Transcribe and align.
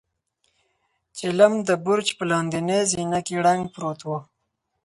چيلم 1.17 1.53
د 1.67 1.69
برج 1.85 2.07
په 2.17 2.23
لاندنۍ 2.31 2.81
زينه 2.91 3.19
کې 3.25 3.35
ړنګ 3.45 3.63
پروت 3.73 3.99
و. 4.05 4.09